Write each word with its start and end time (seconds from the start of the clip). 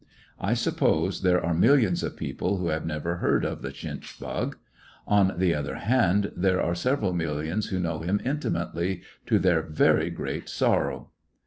I 0.39 0.55
suppose 0.55 1.21
there 1.21 1.45
are 1.45 1.53
millions 1.53 2.01
of 2.01 2.17
people 2.17 2.57
who 2.57 2.69
have 2.69 2.87
never 2.87 3.17
heard 3.17 3.45
of 3.45 3.61
the 3.61 3.69
chinch 3.71 4.19
bug. 4.19 4.57
On 5.05 5.35
the 5.37 5.53
other 5.53 5.75
hand, 5.75 6.31
there 6.35 6.59
are 6.59 6.73
several 6.73 7.13
millions 7.13 7.67
who 7.67 7.79
know 7.79 7.99
him 7.99 8.19
intimately 8.25 9.03
to 9.27 9.35
145 9.35 9.35
^ecoUections 9.35 9.35
of 9.35 9.39
a 9.39 9.43
their 9.43 9.75
very 10.01 10.09
great 10.09 10.49
sorrow. 10.49 11.11